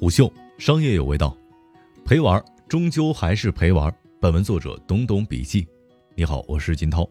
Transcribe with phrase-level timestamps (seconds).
[0.00, 1.36] 虎嗅商业有味道，
[2.06, 3.94] 陪玩终究还是陪玩。
[4.18, 5.68] 本文作者懂懂笔记。
[6.14, 7.06] 你好，我是金涛。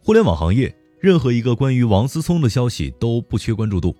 [0.00, 3.94] 互联网行业任何一个关于王思聪的消息都不缺关注度。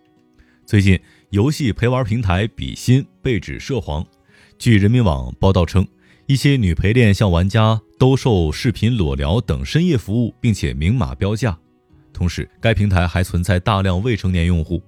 [0.65, 4.03] 最近，游戏陪玩平台比心被指涉黄。
[4.59, 5.87] 据人民网报道称，
[6.25, 11.55] 一些女陪练向玩家兜售视频裸聊等深夜服务，并且明码标价。
[12.15, 14.83] 同时，该平台还存在大量未成年用户。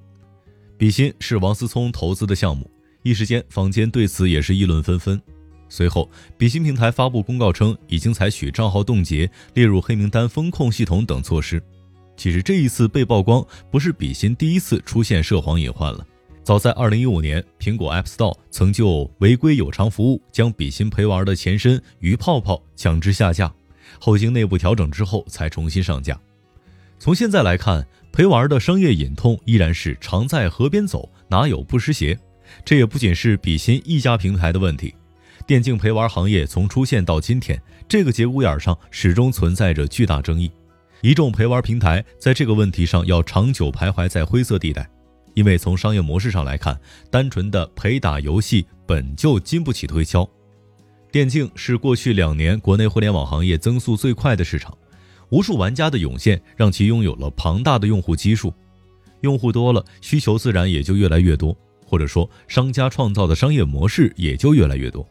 [0.79, 2.71] 比心是王思聪投资的项目。
[3.07, 5.23] 一时间，坊间对此也是议论纷纷。
[5.69, 11.63] 随后，比心平台发布公告称，已经采取账号冻结、列入黑名单、风控系统等措施。
[12.17, 16.05] 其实，这一次被曝光不是比心第一次出现涉黄隐患了。
[16.43, 23.55] 早在2015年，苹果 App Store 曾就违规有偿服务，将比心陪玩的前身鱼泡泡强制下架，
[24.01, 26.21] 后经内部调整之后才重新上架。
[26.99, 32.19] 从现在来看，陪玩的商业隐痛依然是常在河边走，哪有不湿鞋。
[32.65, 34.95] 这也不仅是比心一家平台的问题，
[35.47, 40.51] 电竞陪玩行业从出现到今天，这个节骨眼上始终存在着巨大争议。
[41.03, 44.89] 一众陪玩平台在这个问题上要长久徘徊在灰色地带，
[45.35, 46.77] 因为从商业模式上来看，
[47.11, 50.29] 单纯的陪打游戏本就经不起推敲。
[51.13, 54.77] 电竞是过去两年国内互联网行业增速最快的市场，
[55.29, 58.53] 无数玩家的涌现让其拥有了庞大的用户基数，
[59.21, 61.57] 用户多了，需求自然也就越来越多。
[61.87, 65.07] 或者说，商家创造的商业模式也就越来越多。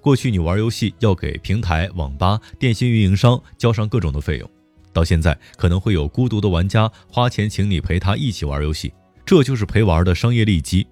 [0.00, 4.50] 过去你玩游戏要给平台、网吧、电信运营商交上各种的费用，
[4.92, 8.92] 到现在可能会有孤独的玩家花钱请你陪他一起玩游戏，
[9.24, 10.86] 这就是陪玩的商业利基。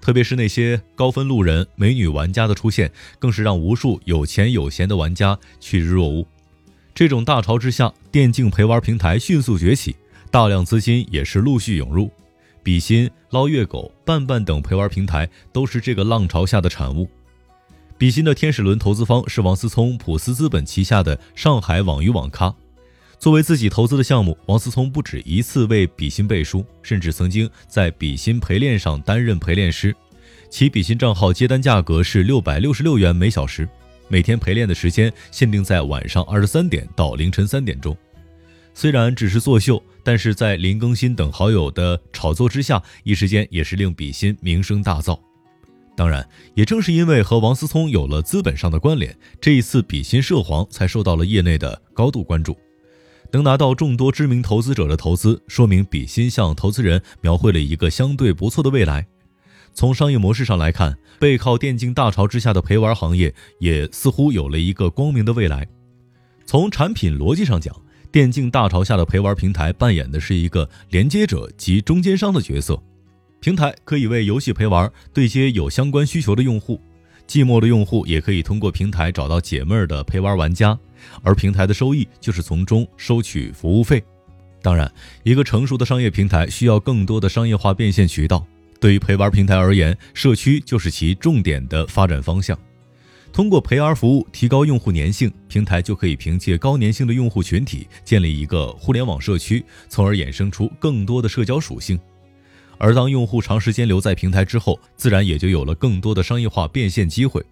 [0.00, 6.26] 特别是那些高分路人、美女玩家的出现，更是让无数有钱有闲的玩家趋之若鹜。
[6.94, 9.96] 这种大潮之下，电竞陪玩平台迅速崛起，
[10.30, 12.08] 大量资金也是陆续涌入。
[12.64, 17.06] 比心、捞月狗、伴伴等陪玩平台都是这个浪潮下的产物。
[17.98, 22.52] 比心的天使轮投资方是王思聪普思资本旗下的上海网鱼网咖。
[23.18, 29.94] 作为自己投资的项目，王思聪不止一次为比心背书，甚至曾经在比心陪练上担任陪练师。
[30.48, 33.68] 其比心账号接单价格是六百六十六元每小时，
[34.08, 37.96] 每天陪练的时间限定在晚上二十三点到凌晨三点钟。
[38.74, 45.18] 虽然只是作秀，但是在林更新等好友的炒作之下，一时间也是令比心名声大噪。
[45.96, 52.56] 当然，也正是因为和王思聪有了资本上的关联，这一次比心涉黄才受到了业内的高度关注。
[53.32, 59.06] 能拿到众多知名投资者的投资，说明比心向投资人描绘了一个相对不错的未来。
[59.72, 65.66] 从商业模式上来看，背靠电竞大潮之下的陪玩行业也似乎有了一个光明的未来。
[66.46, 67.74] 从产品逻辑上讲，
[68.14, 72.80] 电竞大潮下的陪玩平台扮演的是一个连接者及中间商的角色，
[73.40, 76.80] 平台可以为游戏陪玩对接有相关需求的用户，
[77.26, 80.78] 寂寞的用户也可以通过平台找到解闷儿的陪玩玩家，
[81.24, 84.00] 而平台的收益就是从中收取服务费。
[84.62, 84.88] 当然，
[85.24, 88.46] 一个成熟的商业平台需要更多的商业化变现渠道，
[88.78, 92.56] 对于陪玩平台而言，社区就是其重点的发展方向。
[93.34, 101.98] 通过陪玩服务提高用户粘性，平台就可以凭借高粘性的用户群体建立一个互联网社区，从而衍生出更多的社交属性。
[102.78, 107.44] 而当用户长时间留在平台之后，自然也就有了更多的商业化变现机会。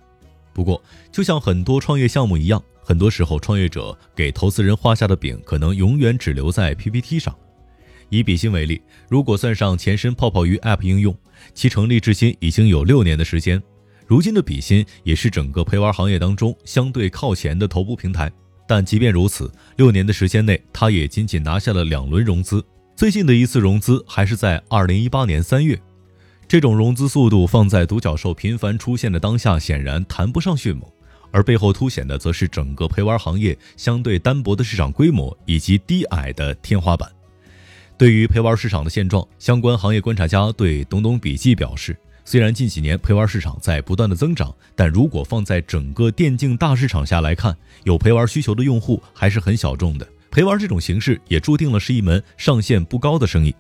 [0.53, 7.37] 不过，就像很多创业项目一样，很多时候创业者给投资人画下的饼，可能永远只留在 PPT 上。
[8.09, 11.13] 以比心为例，如果算上前身泡泡鱼 App 应用，
[11.55, 13.61] 其成立至今已经有六年的时间。
[14.13, 18.31] 如今的比心也是整个陪玩行业当中相对靠前的头部平台，
[18.69, 22.63] 但即便如此，六年的时间内，它也仅仅拿下了两轮融资，
[22.95, 25.81] 最近的一次融资还是在二零一八年三月。
[26.47, 30.85] 这种融资速度放在独角兽频繁出现的当下，显然谈不上迅猛，
[31.31, 37.11] 而背后凸显的则是整个陪玩行业相对单薄的市场规模以及低矮的天花板。
[37.97, 41.97] 对于陪玩市场的现状，相关行业观察家对懂懂笔记表示。
[42.25, 50.07] 虽然近几年陪玩市场在不断的增长，但如果放在整个电竞大市场下来看，有陪玩需求的用户还是很小众的。
[50.31, 53.55] 陪玩这种形式也注定了是一门上限不高的生意。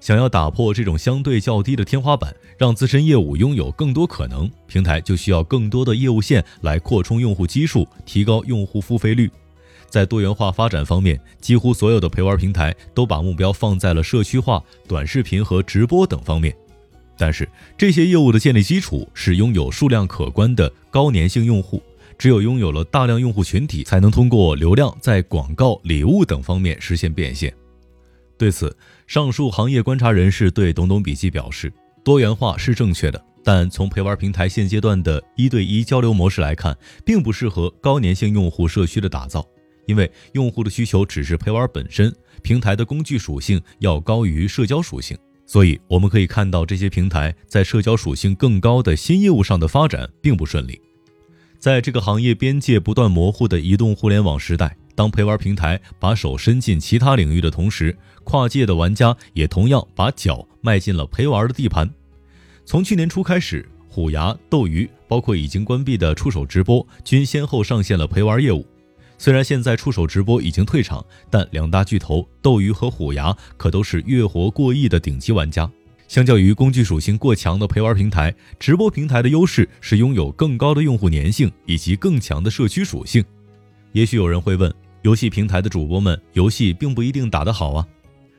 [0.00, 9.28] 想要打破这种相对较低的天花板，让自身业务拥有更多可能，平台就需要更多的业务线来扩充用户基数，提高用户付费率。
[9.88, 16.54] 在多元化发展方面，几乎所有的陪玩平台都把目标放在了社区化、短视频和直播等方面。
[17.18, 21.82] 但是这些业务的建立基础是拥有数量可观的高粘性用户，
[22.16, 27.52] 只有拥有了大量用户群体，才能通过流量在广告、礼物等方面实现变现。
[28.38, 28.74] 对此，
[29.08, 31.72] 上述行业观察人士对懂懂笔记表示，
[32.04, 39.44] 多元化是正确的，但从陪玩平台现阶段的一对一交流模式来看，并不适合高粘性用户社区的打造，
[39.86, 45.18] 因为用户的需求只是陪玩本身，平台的工具属性要高于社交属性。
[45.48, 50.78] 所以我们可以看到，这些平台在社交属性更高的新业务上的发展并不顺利。
[51.58, 61.88] 在这个行业边界不断模糊的移动互联网时代，当陪玩平台把手伸进其他领域的同时，跨界的玩家也同样把脚迈进了陪玩的地盘。
[62.66, 68.66] 从去年初开始，虎牙、斗鱼，包括已经关闭的触手直播，均先后上线了陪玩业务。
[69.18, 75.70] 虽然现在触手直播已经退场，但两大巨头斗鱼和虎牙可都是月活过亿的顶级玩家。
[76.06, 83.22] 相较于工具属性过强的陪玩平台，直播平台的优势是拥有更高的用户粘性以及更强的社区属性。
[83.92, 84.72] 也许有人会问，
[85.02, 87.86] 游戏平台的主播们游戏并不一定打得好啊。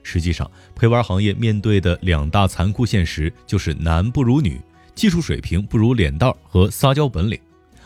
[0.01, 4.59] 实际上，陪玩行业面对的两大残酷现实就是男不如女，
[4.95, 7.37] 技术水平不如脸蛋和撒娇本领。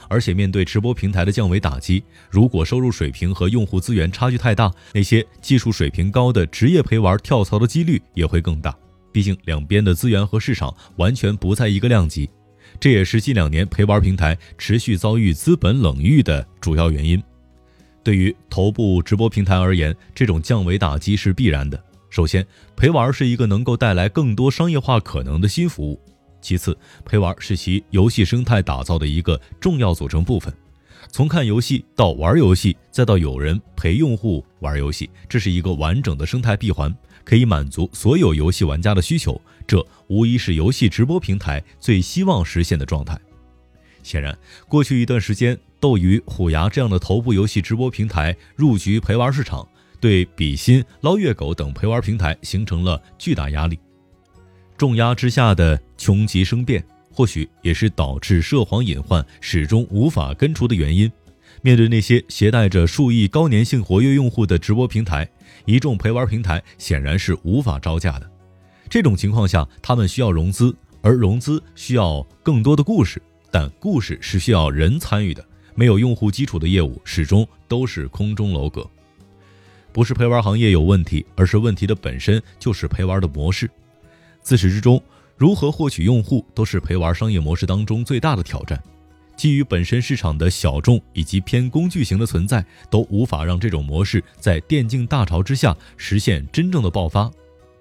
[0.07, 8.75] 而且面对直播平台的降维打击，如果收入水平和用户资源差距太大，那些技术水平高的职业陪玩跳槽的几率也会更大。
[9.11, 12.29] 毕竟两边的资源和市场完全不在一个量级，
[12.79, 17.21] 这也是近两年陪玩平台持续遭遇资本冷遇的主要原因。
[18.03, 21.81] 对于头部直播平台而言，这种降维打击是必然的。
[22.09, 22.45] 首先，
[22.75, 25.99] 陪玩是一个能够带来更多商业化可能的新服务；
[26.43, 30.53] 其次，陪玩是其游戏生态打造的一个重要组成部分。
[31.09, 36.93] 从看游戏到玩游戏，再到有人陪用户玩游戏，这是一个完整的生态闭环，
[37.23, 39.39] 可以满足所有游戏玩家的需求。
[39.65, 43.19] 这无疑是游戏直播平台最希望实现的状态。
[44.03, 44.37] 显然，
[44.67, 49.67] 过去一段时间，斗鱼、虎牙这样的头部游戏直播平台入局陪玩市场。
[50.01, 53.79] 对比心、捞月狗等陪玩平台形成了巨大压力，
[54.83, 61.09] 重压之下的穷极生变，或许也是导致涉黄隐患始终无法根除的原因。
[61.61, 65.25] 面对那些携带着数亿高粘性活跃用户的直播平台，
[65.63, 68.29] 一众陪玩平台显然是无法招架的。
[68.89, 75.41] 这种情况下，他们需要融资，而融资需要更多的故事，但故事是需要人参与的。
[75.75, 78.85] 没有用户基础的业务，始终都是空中楼阁。
[79.93, 83.71] 不是陪玩行业有问题，而是问题的本身就是陪玩的模式。
[84.43, 85.01] 自始至终，
[85.37, 88.81] 如何获取用户都是陪玩商业模式当中最大的挑战。
[89.35, 97.31] 基于本身市场的小众以及偏工具型的存在，都无法让这种模式在电竞大潮之下实现真正的爆发。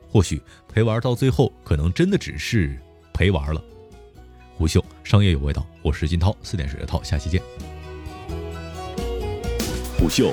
[0.09, 2.79] 或许陪玩到最后可能真的只是
[3.12, 3.62] 陪玩了。
[4.55, 7.43] 虎嗅商业有味道，我是金涛，四点水的涛，下期见。
[9.99, 10.32] 虎嗅。